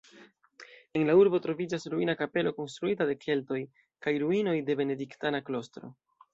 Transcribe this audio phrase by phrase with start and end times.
[0.99, 3.61] En la urbo troviĝas ruina kapelo konstruita de keltoj
[4.07, 5.97] kaj ruinoj de benediktana klostro.